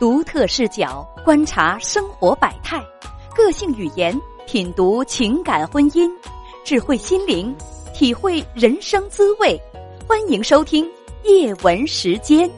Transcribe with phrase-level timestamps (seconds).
[0.00, 2.82] 独特视角观察生活百态，
[3.36, 6.10] 个性语言品读情感婚姻，
[6.64, 7.54] 智慧心灵
[7.92, 9.60] 体会人生滋味。
[10.08, 10.90] 欢迎收听
[11.24, 12.50] 叶文时间。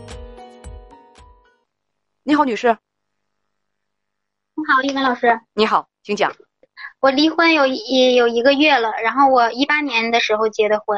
[2.22, 2.68] 你好，女士。
[4.54, 5.40] 你好，叶文老师。
[5.52, 6.32] 你好，请讲。
[7.00, 10.96] 我离婚有一有一个月了，然后我一八年的时候结的婚。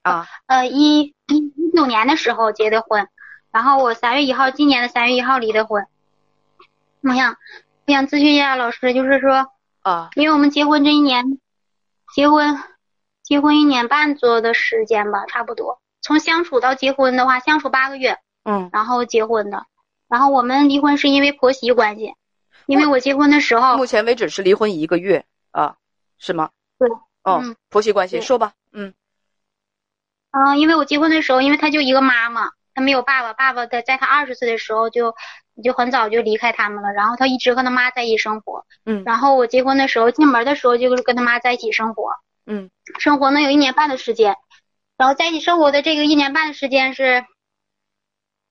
[0.00, 0.26] 啊。
[0.46, 3.06] 呃，一一一九年的时候结的婚。
[3.54, 5.86] 然后我三月一号，今年的三月一号离的婚。
[7.02, 7.36] 我想，
[7.86, 9.46] 我想咨询一下老师，就是说，
[9.82, 11.38] 啊，因为我们结婚这一年，
[12.12, 12.60] 结婚，
[13.22, 15.80] 结婚一年半左右的时间吧，差不多。
[16.02, 19.64] 从相处到结婚的话，相处八个月，嗯，然后结婚的。
[20.08, 22.16] 然后我们离婚是因为婆媳关系，
[22.66, 25.76] 因为我结婚的时候，目前为止是离婚一个月啊，
[26.18, 26.50] 是吗？
[26.76, 26.88] 对，
[27.22, 28.92] 哦，嗯婆媳关系，说吧，嗯，
[30.32, 32.50] 啊，因为我结婚的时候，因为他就一个妈妈。
[32.74, 35.14] 他没有爸爸，爸爸在在他二十岁的时候就
[35.62, 38.66] 就很早就离开他们了，然后他一直和他妈在一起生活。
[38.84, 42.10] 嗯，然后我结婚的时候进门的时候就是跟他妈在一起生活。
[42.46, 44.36] 嗯，生活能有一年半的时间，
[44.98, 47.24] 然后在一起生活的这个一年半的时间是，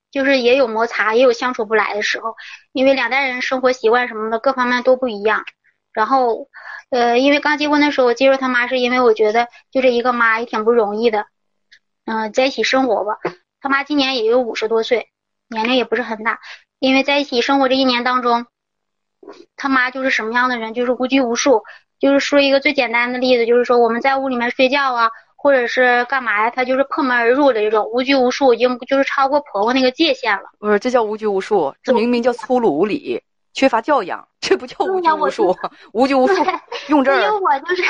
[0.10, 2.36] 就是也有摩擦，也有相处不来的时候，
[2.72, 5.44] 因为两代人生活习惯什么的各方面都不一样。
[5.92, 6.48] 然后，
[6.90, 11.28] 呃，因为刚结婚的时候我接受他妈，是因为我觉得就这一个妈也挺不容易的。
[12.06, 13.20] 嗯，在一起生活吧。
[13.64, 15.08] 他妈今年也有五十多岁，
[15.47, 16.42] 年龄也不是很大。
[16.80, 18.45] 因为在一起生活这一年当中，
[19.56, 21.64] 他妈就是什么样的人，就是无拘无束。
[21.97, 30.44] 就是说一个最简单的例子，就是说我们在屋里面睡觉啊，或者是干嘛呀，他就是破门而入的这种无拘无束，已经就是超过婆婆那个界限了。
[30.59, 35.58] 不是，这叫无拘无束，这明明叫粗鲁无礼，缺乏教养，这不叫无拘无束，
[35.94, 36.36] 无拘无束
[36.89, 37.22] 用这儿。
[37.22, 37.84] 因为我就是。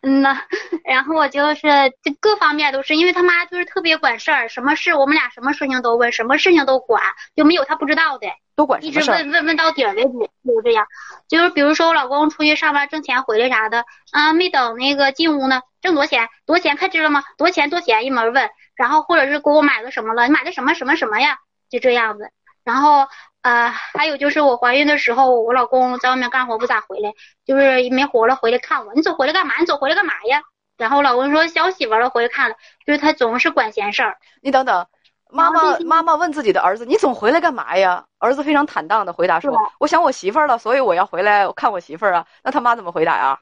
[0.02, 0.40] 嗯呐，
[0.84, 1.60] 然后我就是
[2.02, 7.02] 这各方面都是，因为他妈就是特别管事儿，什么事我们俩什么事情都问，什么事情都管，
[7.36, 10.86] 就没有他不知道的，都管一直问问问到底儿为止，就是这样。
[11.28, 16.28] 就是比如说我老公出去上班挣钱回来啥的，啊，没等那个进屋呢，挣多少钱？
[16.46, 16.76] 多少钱？
[16.78, 17.22] 看知道吗？
[17.36, 17.68] 多少钱？
[17.68, 18.06] 多少钱？
[18.06, 20.24] 一门问，然后或者是给我买个什么了？
[20.26, 21.36] 你买的什么什么什么呀？
[21.68, 22.30] 就这样子，
[22.64, 23.06] 然后。
[23.42, 27.14] 呃，还有就是我怀孕的时候，我老公在外面干活不咋回来，
[27.46, 28.92] 就是没活了回来看我。
[28.92, 29.54] 你走回来干嘛？
[29.58, 30.42] 你走回来干嘛呀？
[30.76, 34.18] 然后我老公说小媳妇了回来看了，就是他总是管闲事儿。
[34.42, 34.86] 你等等，
[35.30, 38.04] 妈妈妈妈问自己的儿子，你总回来干嘛呀？
[38.18, 42.26] 儿子非常坦荡的回答说，我想我媳妇儿了，所以我要回来看我媳妇儿啊。
[42.44, 43.40] 那他妈怎么回答呀？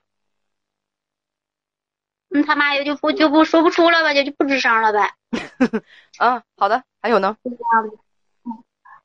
[2.33, 5.13] 嗯，他妈也就不就不说不出了呗，就就不吱声了呗。
[6.21, 7.37] 嗯，好的，还有呢？
[7.43, 7.99] 就这样子。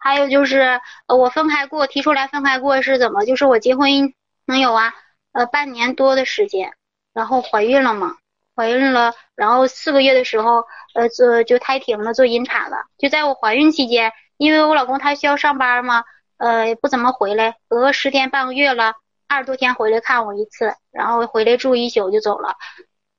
[0.03, 3.23] 还有就是，呃，我分开过，提出来分开过是怎么？
[3.23, 4.13] 就是我结婚
[4.45, 4.93] 能有啊，
[5.31, 6.73] 呃，半年多的时间，
[7.13, 8.17] 然后怀孕了嘛，
[8.53, 12.79] 怀孕了，然后四个月的时候，呃，做就胎停了，做引产了。
[12.97, 16.03] 就在我怀孕期间，因为我老公他需要上班嘛，
[16.35, 18.95] 呃，不怎么回来，隔十天半个月了，
[19.29, 22.55] 二十多天回来看我一次，然后回来住一宿就走了。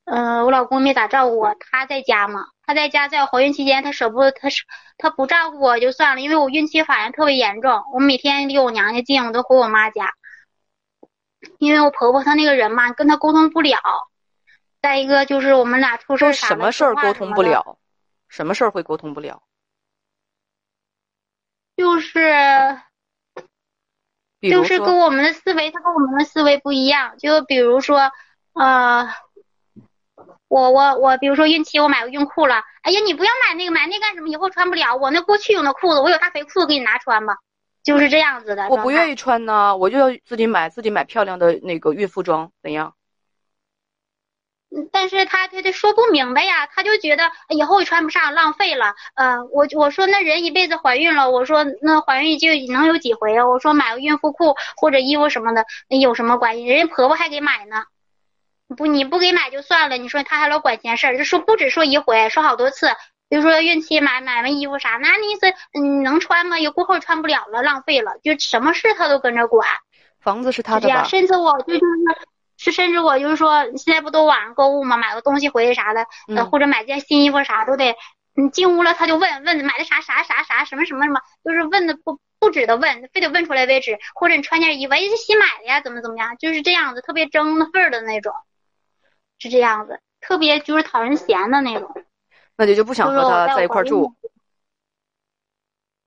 [0.05, 2.45] 嗯，我老公没咋照顾我，他在家嘛。
[2.67, 4.65] 他在家，在我怀孕期间，他舍不得，他是
[4.97, 10.15] 他不照顾我就算了，因为我孕期反应特别严重，我每天离我娘家近，我都回我妈家，
[11.59, 13.79] 因为我婆婆她那个人嘛，跟她沟通不了。
[14.81, 17.77] 再一个就是我们俩出事啥什么事儿沟通不了？
[18.29, 19.43] 什么事儿会沟通不了？
[21.77, 22.81] 就是，
[24.41, 27.19] 就是跟我们的思维，他跟我们的思维不一样。
[27.19, 28.11] 就比如说，
[28.55, 29.09] 呃。
[30.55, 34.29] 我我我，比如说孕期我买个孕裤了，哎呀，你不要买那个，买那干什么？
[34.29, 34.95] 以后穿不了。
[34.95, 37.39] 我那过去用的裤子，我有大肥裤子给你拿穿吧，
[37.83, 38.69] 就是这样子的。
[38.69, 42.95] 我不愿意穿呢，我就要自己买，自己买漂亮的那个孕妇装，怎样？
[44.93, 48.95] 但是他他他说不明白呀，他就觉得以后也穿不上，浪费了。
[49.17, 53.45] 呃，我我说那人一辈子怀孕了，我说那怀孕就能有几回啊？
[53.49, 56.65] 我说买个孕妇裤或者衣服什么的，有什么关系？
[56.65, 57.87] 人家婆婆还给买呢。
[58.75, 59.97] 不，你不给买就算了。
[59.97, 62.89] 你说他还老管闲事儿，就说不止说一回，说好多次。
[63.29, 66.59] 比如说孕期买买完衣服啥，那意思你能穿吗？
[66.59, 69.67] 有过后穿不了了，浪费了，就什么事他都跟着管。
[70.21, 71.05] 房子是他的吧？
[71.05, 71.83] 甚至我就就是
[72.57, 74.97] 是，甚至我就是说，现在不都网上购物吗？
[74.97, 76.07] 买个东西回来啥的，
[76.37, 77.97] 呃或者买件新衣服啥都得，
[78.37, 83.99] 你进屋了他就问问买的啥啥啥啥什么什么什么，就是问的不不止的问，非得问出来为止。
[84.15, 88.33] 或者你穿件衣服，哎是新买的呀，怎么怎么样，就是这样子，特别争的份儿的那种。
[89.39, 91.91] 是这样子，特别就是讨人嫌的那种，
[92.57, 94.15] 那你就不想和他在一块住？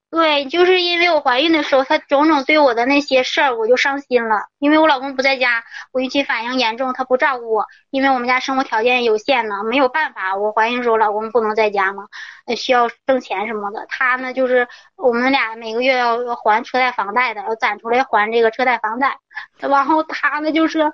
[0.09, 4.47] 对，就是因为我怀孕的时候，他种种对我的那些事儿，我就伤心了。
[4.57, 7.65] 因为我老公不在家，我孕期反应严重，他不照顾我。
[7.89, 10.37] 因为我们家生活条件有限呢，没有办法。
[10.37, 12.07] 我怀孕时候，老公不能在家嘛，
[12.55, 13.85] 需要挣钱什么的。
[13.89, 14.65] 他呢，就是
[14.95, 19.19] 我们俩每个月要要还车贷房贷的，要攒出来还这个车贷房贷。
[19.57, 20.93] 然后他呢，就是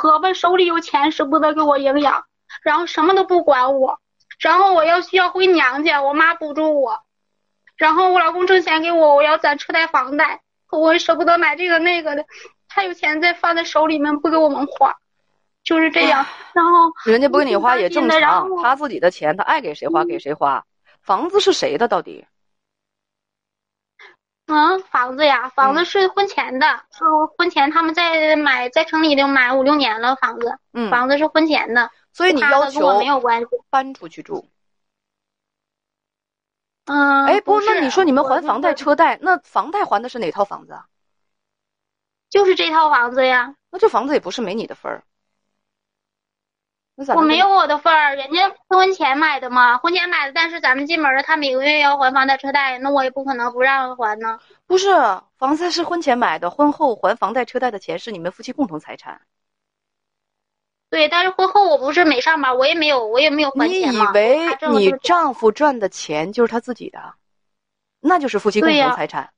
[0.00, 2.24] 婆婆手里有钱，舍不得给我营养，
[2.62, 4.00] 然后什么都不管我。
[4.40, 6.98] 然后我要需要回娘家，我妈补助我。
[7.76, 12.24] 然后我老公挣钱给我，我要攒车贷房贷，我舍不得买这个那个的，
[12.68, 14.96] 他有钱再放在手里面不给我们花，
[15.62, 16.26] 就是这样。
[16.52, 20.64] 然后人家不给你花也正常，他自己的钱他爱给谁花给谁花。
[21.02, 22.26] 房子是谁的到底？
[24.46, 27.04] 嗯，房子呀，房子是婚前的，是
[27.38, 34.46] 婚前他们在买，在城里头买五六年了房子，嗯，房子是婚前的，所以你要求没有关系，搬出去住。
[36.84, 40.84] 嗯，哎，不，那你说你们还房贷车贷，那房贷还的是哪套房子啊？
[42.28, 43.54] 就是这套房子呀。
[43.70, 45.02] 那这房子也不是没你的份儿。
[46.96, 54.38] 我没有我的份儿，人家婚前买的嘛，婚前买的，但是咱们进门了，他每个月要还房贷车贷，那我也不可能不让还呢。
[54.66, 54.90] 不是，
[55.36, 59.20] 房子是婚前买的，婚后还房贷车贷的钱是你们夫妻共同财产。
[60.88, 64.38] 对，但是婚后我不是没上班，我也没有，我也没有还钱你以为
[64.70, 67.14] 你丈夫赚的钱就是他自己的，
[67.98, 69.30] 那就是夫妻共同财产。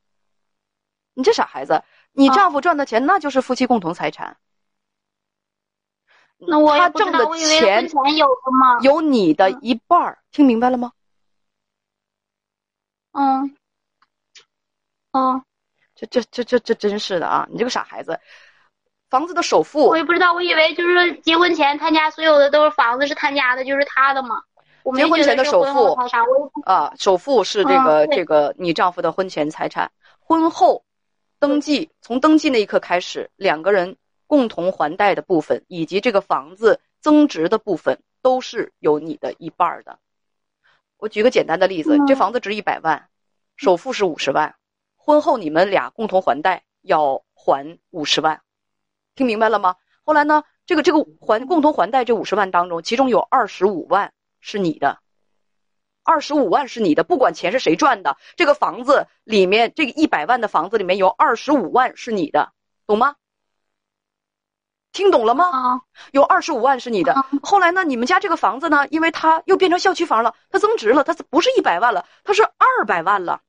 [1.15, 1.83] 你这傻孩子，
[2.13, 4.37] 你丈夫赚的钱那就是夫妻共同财产。
[6.39, 8.79] 那我他挣的钱有的吗？
[8.83, 10.93] 有你的一半儿，听明白了吗？
[13.13, 13.57] 嗯。
[15.13, 15.43] 哦。
[15.95, 17.49] 这这这这这真是的啊！
[17.51, 18.21] 你这个傻孩子。
[19.09, 24.43] 房子的首付，我也不知道，我以为就是结婚前他家所有的都是房子是他家的，就是他的嘛。
[24.95, 25.95] 结婚前的首付
[26.65, 29.91] 啊，首付是这个这个你丈夫的婚前财产，
[30.21, 30.85] 婚后
[31.39, 33.97] 登记从登记那一刻开始，两个人
[34.27, 39.99] 共同还贷的部分以及这个房子增值的部分都是有你的一半的。
[40.99, 43.09] 我举个简单的例子，这房子值一百万，
[43.57, 44.55] 首付是五十万，
[44.97, 48.41] 婚后你们俩共同还贷要还五十万。
[49.15, 49.77] 听明白了吗？
[50.03, 50.45] 后来呢？
[50.67, 54.99] 这个这个还共同还贷这五十万当中，其中有二十五万是你的，
[56.03, 62.53] 二十五万是你的，不管钱是谁赚的，这个房子里面这个一百万的房子里面有二十五万是你的，
[62.85, 63.15] 懂吗？
[64.97, 65.83] 听懂了吗？
[66.13, 67.15] 有二十五万是你的。
[67.43, 67.85] 后来呢？
[67.85, 68.89] 你们家这个房子呢？
[68.89, 73.43] 因为它又变成校区房了，它增值了，它不是一百万了，它是二百万了。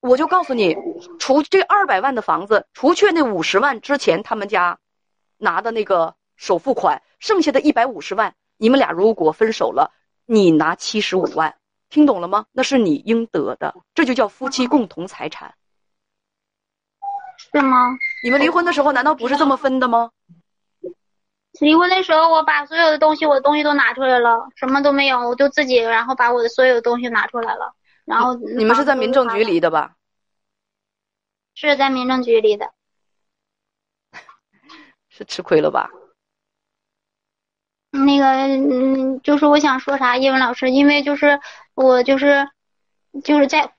[0.00, 0.76] 我就告诉你，
[1.18, 4.78] 除这二百万的房子，除却那五十万之前他们家
[5.38, 9.90] 拿的那个首付款，剩下的一百五十万，你们俩如果分手了，
[10.26, 11.56] 你拿七十五万，
[11.88, 12.44] 听懂了吗？
[12.52, 15.54] 那是你应得的，这就叫夫妻共同财产，
[17.38, 17.96] 是吗？
[18.22, 20.10] 你们离婚的时候难道不是这么分的吗？
[21.60, 27.74] 离婚的时候，我把所有的东西，我的东西都拿出来了，什么都没有，我就自己，然后把我的所有的东西拿出来了。
[28.04, 29.92] 然后你们是在民政局离的吧？
[31.54, 32.70] 是在民政局离的，
[35.08, 35.90] 是吃亏了吧？
[37.90, 41.40] 那个，嗯，就是我想说啥，叶文老师，因为就是
[41.74, 42.48] 我就是
[43.24, 43.72] 就是在。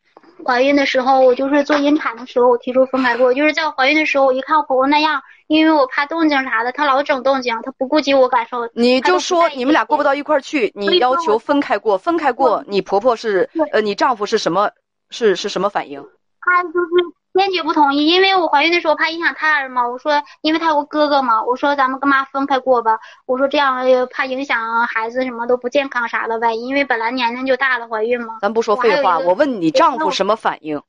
[0.45, 3.33] 怀孕的时候，我就是做引产的时候，我提出分开过。
[3.33, 8.69] 就是在我怀孕的时候，我一看我婆婆那样，因为我怕动静啥的，他老整动静，他不顾及我感受。
[8.73, 14.71] 你就说你们俩过不到一块儿去，你要求分开过，分开过，你婆婆是呃，你丈夫是什么？
[15.09, 16.01] 是是什么反应？
[16.41, 17.17] 他就是。
[17.33, 19.87] 坚决不同意，因为我怀孕的时候怕影响胎儿嘛。
[19.87, 22.97] 我说，因为他有个哥哥嘛，我说咱们跟妈分开过吧。
[23.27, 28.39] 我说这样怕影响孩子什么都不健康啥的，万一因为本来年龄就大了，怀孕嘛。
[28.41, 30.81] 咱不说废话，我问你丈夫什么反应？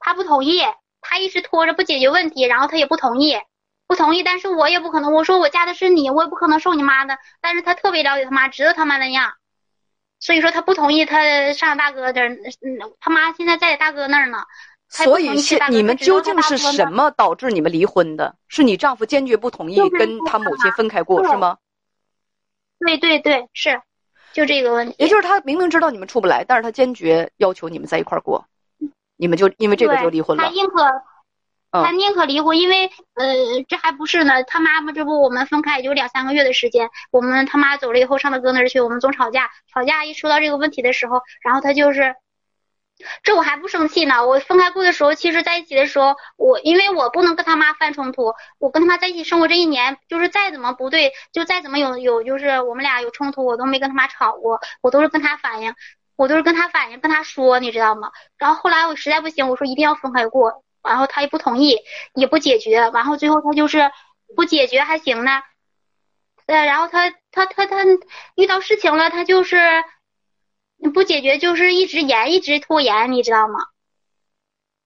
[0.00, 0.62] 他不同意，
[1.04, 3.36] 他一直拖着不解决问题，然后他也不同意，
[3.86, 4.22] 不同意。
[4.22, 7.18] 但是我也不可能，我说我嫁的是你，我也不可能受你妈的。
[7.40, 9.34] 但是他特别了解他妈，知道他妈那样，
[10.18, 12.30] 所以说他不同意他上大哥这儿。
[12.30, 14.38] 嗯，他妈现在在大哥那儿呢。
[14.88, 18.36] 所以是你们究竟是什么导致你们离婚的？
[18.48, 21.58] 是你丈夫坚决不同意跟他母亲分开过是吗？
[22.78, 23.80] 对对对，是，
[24.32, 24.94] 就这个问题。
[24.98, 28.46] 也就是他明明知道你们处不来，但是他坚决要求你们在一块儿过，
[29.24, 30.44] 你们就因为这个就离婚了。
[30.44, 30.84] 他宁可，
[31.72, 33.24] 他宁可离婚，因为呃，
[33.66, 34.44] 这还不是呢。
[34.44, 42.14] 他妈妈这不我们分开也就两三个月的时间，我们他妈走了以后上他哥那儿去，我们总吵架，吵架一说到这个问题的时候，然后他就是。
[43.24, 44.24] 这我还不生气呢。
[44.24, 55.74] 我分开过的时候，其实在一起的时候，我因为我不能跟他妈犯冲突，我跟他妈在一起生活这一年，就是再怎么不对，就再怎么有有，就是我们俩有冲突，我都没跟他妈吵过，我都是跟他反映。
[56.16, 58.10] 我都是跟他反映，跟他说，你知道吗？
[58.38, 61.78] 然后后来我实在不行，我说一定要分开过，然后他也不同意，
[62.14, 63.90] 也不解决，然后最后他就是
[64.36, 65.42] 不解决还行呢，
[66.46, 67.84] 呃，然后他他他他
[68.36, 69.58] 遇到事情了，他就是
[70.92, 73.58] 不解决，就是一直延，一直拖延，你知道吗？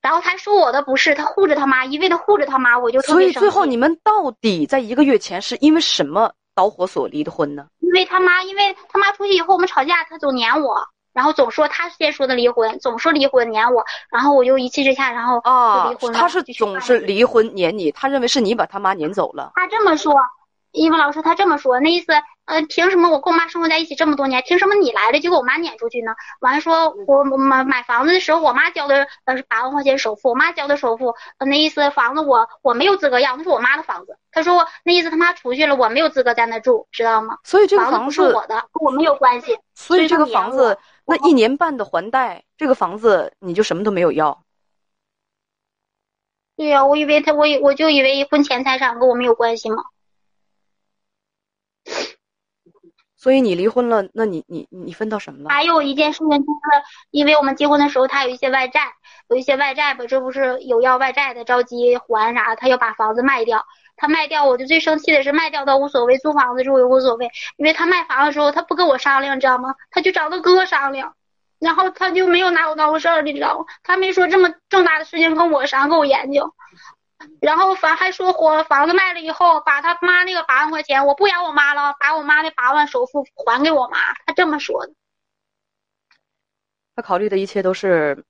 [0.00, 7.66] 然后他说我的不是，他护着他妈，一味的护着他妈，我就所以最后你们到底在一个月前是因为什么导火索离的婚呢？
[7.80, 16.18] 因为他妈，因为他妈出去以后我们吵架，他总撵我，然后总说他先说的离婚，总说离婚撵我，然后我就一气之下，然后就离婚了。
[16.18, 19.52] 他是总是离婚撵你，他认为是你把他妈撵走了。
[19.54, 20.14] 他这么说。
[20.72, 22.12] 英文老师他这么说，那意思，
[22.44, 26.12] 呃，凭什么我跟我妈生活在一起这么多年，凭什么你来了就给我妈撵出去呢？
[26.40, 34.18] 完了说，我买买房子的时候，我妈交的呃是八万块钱首付，我妈交的首付，那意思房子我我没有资格要，那是我妈的房子。
[34.30, 37.38] 他说那意思他妈出去了，我没有资格在那住，知道吗？
[37.44, 39.58] 所以这个房子是我的，跟我没有关系。
[39.74, 44.44] 所以这个房子那一年半的还贷，这个房子你就什么都没有要。
[46.54, 49.82] 对呀，我以为他我我就以为婚前财产跟我没有关系吗。
[53.18, 55.50] 所以你离婚了，那你你你分到什么了？
[55.50, 56.48] 还有一件事情就是，
[57.10, 58.92] 因为我们结婚的时候他有一些外债，
[59.28, 63.66] 有一些外债吧，这不是有要外债的，着急还啥，他要把房子卖掉。
[63.96, 67.28] 他卖掉，我就最生气的是卖掉倒无所谓，租房子住也无所谓。
[67.56, 69.74] 因为他卖房的时候他不跟我商量，你知道吗？
[69.90, 71.14] 他就找他哥商量，
[71.58, 73.64] 然后他就没有拿我当回事儿，你知道吗？
[73.82, 76.54] 他没说这么重大的事情跟我商，跟我研究。
[77.40, 84.92] 然后房还说火房子卖了以后，把他妈那个八万块钱，我不养我妈了，把我妈那八万首付还给我妈，他这么说的。
[86.94, 88.24] 他考虑的一切都是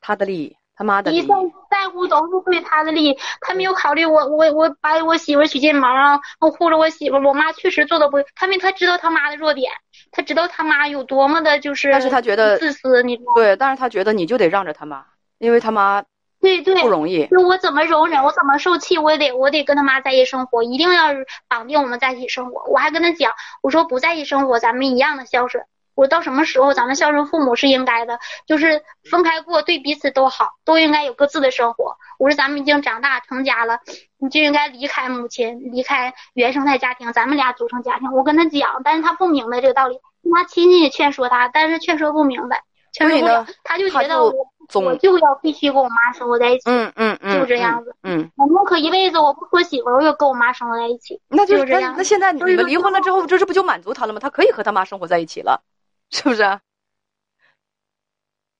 [0.00, 1.22] 他的利益，他妈的利益。
[1.22, 1.34] 在
[1.70, 9.72] 在乎都是对他的利益，他没有考虑我我我把我媳妇娶进门啊，我护着我媳妇，我妈确实做的不，他没他知道他妈的弱点，
[10.12, 15.04] 他知道他妈有多么的就是，但是他觉得自私，你知道对，但是他觉得你就得让着他妈，
[15.38, 16.04] 因为他妈。
[16.40, 17.26] 对对，不容易。
[17.26, 21.08] 就我怎么容忍，我怎么受气，我也得我得跟他妈在一起生活，一定要
[21.48, 22.64] 绑定我们在一起生活。
[22.70, 25.64] 我还跟他讲，我说不在一起生活，咱们一样的孝顺。
[25.94, 31.96] 我到什么时候咱们孝顺父母是应该的，就是分开过对彼此都好，都应该有各自的生活。
[32.20, 33.80] 我说咱们已经长大成家了，
[34.16, 38.12] 你就应该离开母亲，离开原生态家庭，咱们俩组成家庭。
[38.12, 39.98] 我跟他讲，但是他不明白这个道理，
[40.32, 42.62] 他亲戚也劝说他，但是劝说不明白，
[42.98, 44.32] 劝说不了，他就觉得我。
[44.74, 51.94] 我就要必须跟我妈生活在一起，嗯嗯嗯，就这样子，嗯，我宁可一辈子我不说媳妇，我也跟我妈生活在一起，那就这样。
[51.96, 54.20] 那现在你们离婚了之后，这这不就满足他了吗？
[54.20, 55.62] 他可以和他妈生活在一起了，
[56.10, 56.42] 是不是？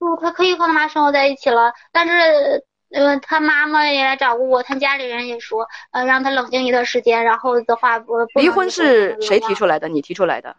[0.01, 9.89] 不，他可以和他妈生活在一起了，但是，呃，他妈妈也来找过我，他家里人也说，呃，让他冷静一段时间，然后的话，我离婚是谁提出来的？
[9.89, 10.57] 你提出来的？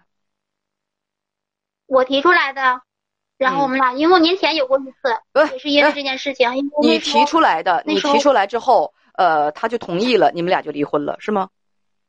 [1.88, 2.84] 我提出来的。
[3.40, 6.52] 然后我们俩，因为我年前有过一次，也是因为这件事情。
[6.82, 11.48] 你提出来的，你提出来之后，呃，他就同意了，你们俩就离婚了，是吗？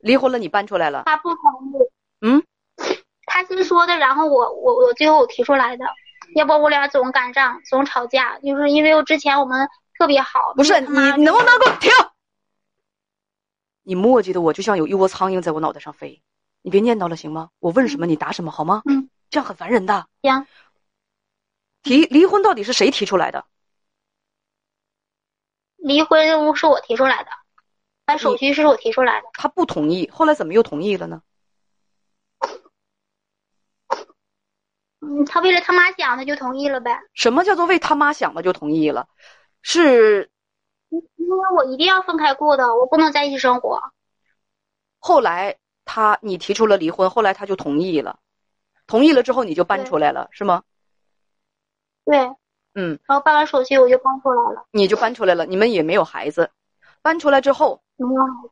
[0.01, 1.05] 离婚了，你搬出来了。
[1.07, 1.41] 他不同
[1.73, 2.27] 意。
[2.27, 2.43] 嗯。
[3.27, 5.85] 他先说的，然后我我我最后我提出来的，
[6.35, 10.53] 要不我俩总干仗，总吵架，就是因为我之前我们特别好。
[10.57, 10.89] 不是你
[11.23, 11.93] 能不能给我停？
[13.85, 16.21] 你磨叽的我就像有一窝苍蝇在我脑袋上飞，
[16.63, 17.51] 你别念叨了行吗？
[17.61, 18.83] 我问什么你答什么好吗？
[18.91, 19.09] 嗯。
[19.31, 20.07] 这样很烦人的。
[20.23, 20.45] 行。
[21.83, 23.45] 提离婚到底是谁提出来的？
[25.77, 27.31] 离婚是我提出来的，
[28.05, 29.29] 办手续是我提出来的。
[29.33, 31.23] 他不同意，后来怎么又同意了呢？
[35.01, 37.01] 嗯，他为了他妈想他就同意了呗。
[37.15, 39.09] 什么叫做为他妈想的就同意了？
[39.63, 40.31] 是，
[40.91, 43.81] 因为我一定要分开过的，我不能在一起生活。
[44.99, 45.57] 后来
[45.87, 48.19] 他你提出了离婚，后来他就同意了，
[48.87, 50.63] 同意了之后你就搬出来了，是吗？
[52.11, 52.19] 对，
[52.75, 56.51] 嗯，然后办完手续我就搬出来了，你就搬出来了，你们也没有孩子，
[57.03, 57.81] 搬出来之后，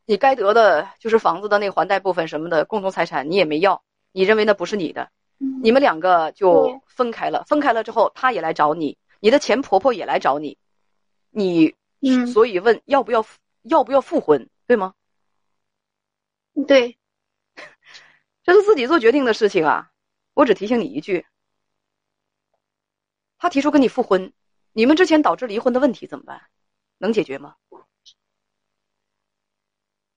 [0.05, 5.09] 你该得的就是房子的那还贷部分什么的共同财产你也没要，你认为那不是你的，
[5.61, 10.57] 你们两个就分开了，分开了之后他也来找你，你的前婆婆也来找你，
[11.29, 11.75] 你
[12.31, 13.25] 所以问要不要
[13.63, 14.93] 要不要复婚，对吗？
[16.65, 16.97] 对，
[18.43, 19.89] 这是自己做决定的事情啊，
[20.33, 21.25] 我只提醒你一句。
[23.39, 24.31] 他提出跟你复婚，
[24.73, 26.41] 你们之前导致离婚的问题怎么办？
[26.97, 27.55] 能解决吗？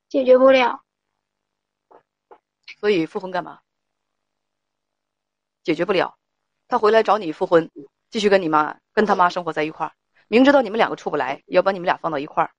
[0.09, 0.83] 解决不了。
[2.81, 3.61] 所以复婚干嘛？
[5.63, 6.19] 解决不了。
[6.67, 7.71] 他回来找你复婚，
[8.11, 9.93] 继续跟你妈跟他妈生活在一块儿，
[10.27, 12.53] 明知道你们两个处不来，要把你们俩放到一块儿。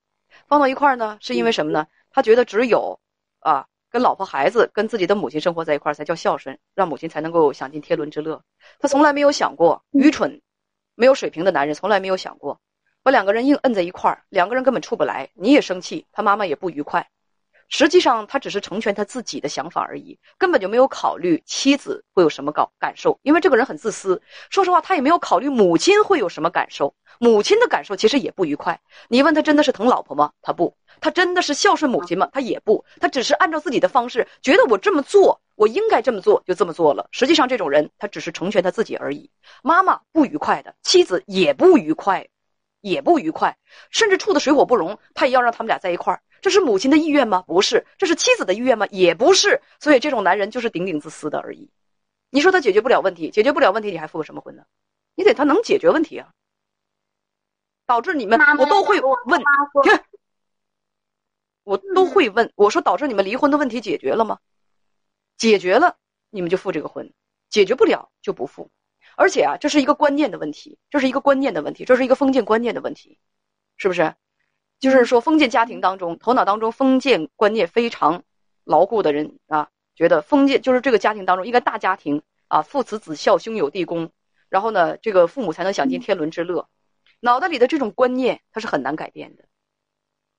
[0.47, 1.85] 放到一块儿呢，是因为什么呢？
[2.09, 2.99] 他觉得只有
[3.39, 8.41] 啊跟老婆孩子跟自己的母亲生活在一块儿才叫孝顺，让母亲才能够享尽天伦之乐。
[8.79, 10.41] 他从来没有想过愚蠢、
[10.95, 12.61] 没有水平的男人从来没有想过
[13.01, 17.09] 把两个人硬摁在一块儿，两个人根本处不来，你也生气，他妈妈也不愉快。
[17.69, 23.19] 实际上，他只是成全他自己的想法而已，根本就没有考虑妻子会有什么感感受。
[23.23, 26.93] 因为这个人很自私，说实话，他也没有考虑母亲会有什么感受。
[27.19, 28.79] 母亲的感受其实也不愉快。
[29.07, 30.31] 你问他真的是疼老婆吗？
[30.41, 30.75] 他不。
[31.01, 32.29] 他真的是孝顺母亲吗？
[32.31, 32.83] 他也不。
[32.99, 37.07] 他只是按照自己的方式，觉得我这么做，我应该这么做，就这么做了。
[37.11, 39.29] 实际上，这种人他只是成全他自己而已。
[39.61, 42.27] 妈妈不愉快的，妻子也不愉快，
[42.81, 43.57] 也不愉快，
[43.89, 46.21] 甚至处的水火不容，他也要让他们俩在一块儿。
[46.43, 47.43] 这是母亲的意愿吗？
[47.47, 47.87] 不是。
[47.97, 48.85] 这是妻子的意愿吗？
[48.91, 49.61] 也不是。
[49.79, 51.71] 所以这种男人就是顶顶自私的而已。
[52.29, 54.65] 你说他解决不了问题，解决不了问题，你还复个什么婚呢？
[55.15, 56.33] 你得他能解决问题啊。
[57.85, 59.41] 导致你们，我都会问，
[61.63, 62.51] 我都会问。
[62.55, 64.39] 我说导致你们离婚的问题解决了吗？
[65.37, 65.95] 解决了，
[66.29, 67.07] 你们就复这个婚；
[67.49, 68.69] 解决不了就不复。
[69.15, 73.17] 而且啊，这是一个观念的问题，这是一个观念的问题，这是一个封建观念的问题，
[73.77, 74.13] 是不是？
[74.83, 78.21] 就是说，封建家庭当中，头脑当中封建观念非常
[78.65, 84.11] 牢固的人啊，觉得封建就是这个家庭当中应该大家庭啊，父慈子孝，兄友弟恭，
[84.49, 86.67] 然后呢，这个父母才能享尽天伦之乐。
[87.21, 89.45] 脑袋里的这种观念，它是很难改变的。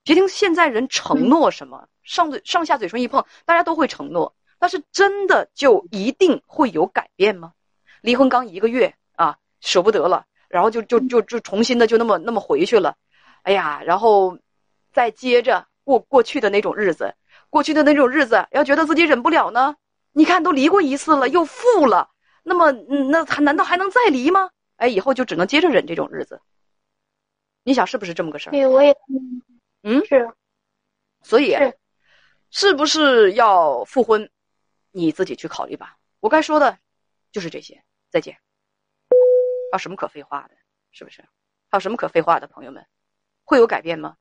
[0.03, 7.55] 别听现在人承诺什么，上嘴上下嘴唇一碰，大家都会承诺，但是真的就一定会有改变吗？
[8.03, 12.95] 离婚刚一个月啊，舍不得了，然后就就就就重新的就那么那么回去了。
[13.45, 14.39] 哎呀，然后，
[14.93, 17.15] 再接着过过去的那种日子，
[17.51, 19.77] 过去的那种日子，要觉得自己忍不了呢？
[20.13, 22.11] 你看，都离过一次了，又复了，
[22.43, 24.51] 那么，那还难道还能再离吗？
[24.77, 26.41] 哎，以后就只能接着忍这种日子。
[27.65, 28.53] 你想是不是这么个事儿？
[28.53, 28.97] 对，我也，
[29.83, 30.35] 嗯，是，
[31.23, 31.57] 所以，
[32.51, 34.31] 是不是要复婚？
[34.91, 35.97] 你自己去考虑吧。
[36.21, 36.79] 我该说的，
[37.31, 37.83] 就是这些。
[38.11, 38.35] 再见。
[39.73, 40.55] 还有什么可废话的？
[40.93, 41.21] 是不是？
[41.69, 42.87] 还有什么可废话的，朋友们？
[43.45, 44.17] 会有改变吗？